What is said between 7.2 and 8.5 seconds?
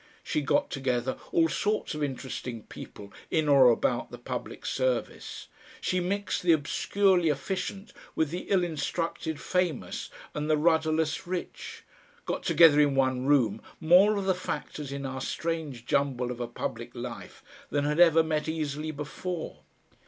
efficient with the